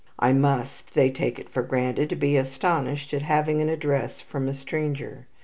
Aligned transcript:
I 0.17 0.33
must, 0.33 0.95
they 0.95 1.11
take 1.11 1.37
it 1.37 1.47
for 1.47 1.61
granted, 1.61 2.19
be 2.19 2.35
astonished 2.35 3.13
at 3.13 3.21
having 3.21 3.61
an 3.61 3.69
address 3.69 4.19
from 4.19 4.47
a 4.47 4.53
stranger. 4.55 5.27